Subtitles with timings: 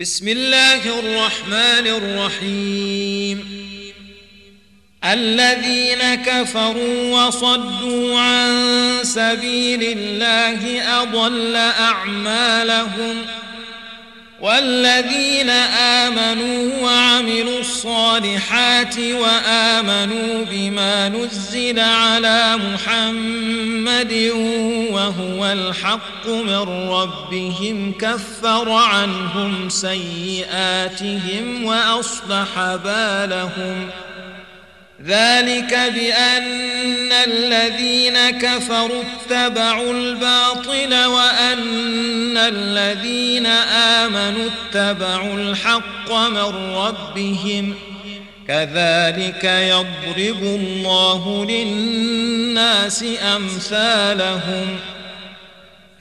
[0.00, 3.64] بسم الله الرحمن الرحيم.
[5.04, 8.50] الذين كفروا وصدوا عن
[9.02, 13.26] سبيل الله أضل أعمالهم
[14.44, 15.50] والذين
[15.80, 24.12] آمنوا وعملوا الصالحات وآمنوا بما نزل على محمد
[24.90, 34.03] وهو الحق من ربهم كفر عنهم سيئاتهم وأصلح بالهم ۖ
[35.06, 43.46] ذلك بأن الذين كفروا اتبعوا الباطل وأن الذين
[44.06, 47.74] آمنوا اتبعوا الحق من ربهم
[48.48, 53.04] كذلك يضرب الله للناس
[53.36, 54.93] أمثالهم ۖ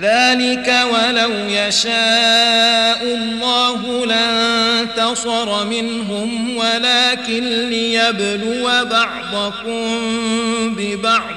[0.00, 9.84] ذلك ولو يشاء الله لانتصر منهم ولكن ليبلو بعضكم
[10.74, 11.36] ببعض.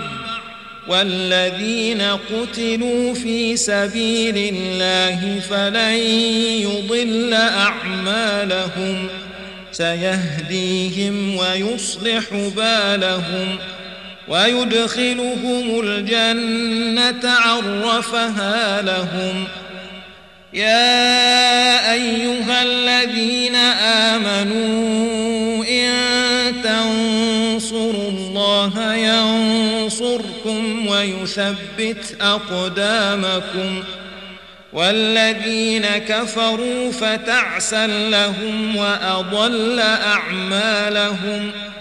[0.87, 5.95] والذين قتلوا في سبيل الله فلن
[6.61, 9.07] يضل أعمالهم.
[9.71, 12.23] سيهديهم ويصلح
[12.55, 13.80] بالهم ۖ.
[14.31, 19.47] ويدخلهم الجنة عرفها لهم.
[20.53, 23.55] يا أيها الذين
[24.15, 25.91] آمنوا إن
[26.63, 33.83] تنصروا الله ينصركم ويثبت أقدامكم.
[34.73, 41.80] والذين كفروا فتعسا لهم وأضل أعمالهم ۖ.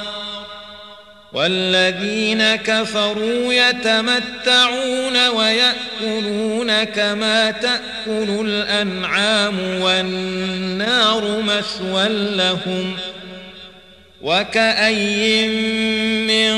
[1.41, 13.20] والذين كفروا يتمتعون ويأكلون كما تأكل الأنعام والنار مثوى لهم ۖ
[14.23, 15.47] وكأي
[16.27, 16.51] من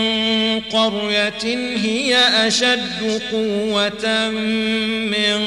[0.59, 4.29] قرية هي أشد قوة
[5.09, 5.39] من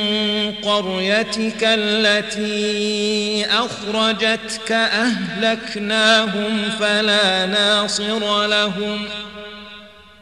[0.63, 9.36] قريتك التي أخرجتك أهلكناهم فلا ناصر لهم ۖ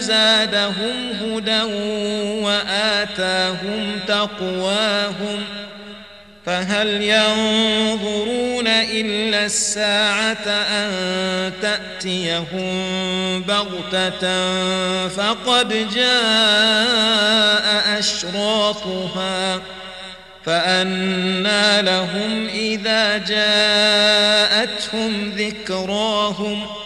[0.00, 1.62] زادهم هدى
[2.42, 5.44] وآتاهم تقواهم
[6.46, 14.28] فهل ينظرون إلا الساعة أن تأتيهم بغتة
[15.08, 17.66] فقد جاء
[17.98, 19.60] أشراطها
[20.44, 24.52] فأنى لهم إذا جاءتهم
[25.36, 26.85] ذكراهم ۖ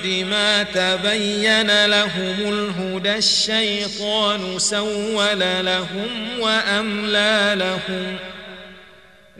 [0.00, 8.16] بعد ما تبين لهم الهدى الشيطان سول لهم وأملى لهم.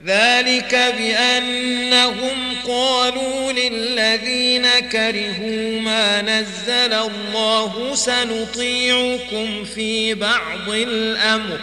[0.06, 11.58] ذلك بأنهم قالوا للذين كرهوا ما نزل الله سنطيعكم في بعض الأمر.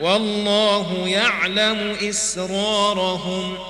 [0.00, 3.69] والله يعلم إسرارهم.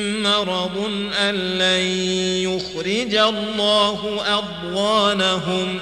[0.23, 1.81] مرض أن لن
[2.49, 5.79] يخرج الله أضوانهم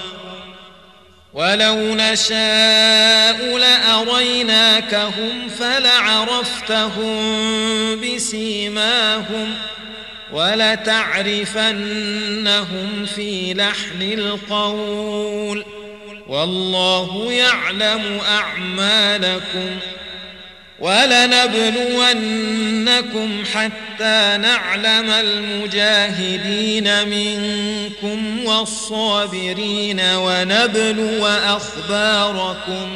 [1.34, 7.20] ولو نشاء لأريناكهم فلعرفتهم
[8.02, 9.56] بسيماهم
[10.34, 11.86] ولتعرفنهم
[13.16, 15.66] في لحن القول ۖ.
[16.30, 19.70] والله يعلم أعمالكم.
[20.82, 22.10] ولنبلونكم
[23.54, 32.96] حتى نعلم المجاهدين منكم والصابرين ونبلو أخباركم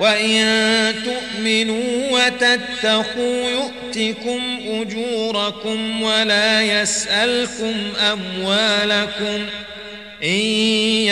[0.00, 7.74] وإن تؤمنوا وتتقوا يؤتكم أجوركم ولا يسألكم
[8.12, 9.46] أموالكم
[10.22, 10.40] إن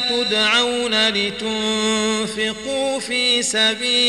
[0.10, 3.91] تدعون لتنفقوا في سبيل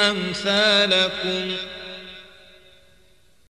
[0.00, 1.56] أمثالكم